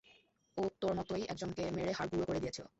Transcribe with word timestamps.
ও 0.57 0.63
তোর 0.81 0.93
মতোই 0.95 1.23
একজনকে 1.31 1.63
মেরে 1.77 1.91
হাঁড় 1.91 2.09
গুঁড়ো 2.11 2.25
করে 2.25 2.39
দিয়েছিল। 2.39 2.65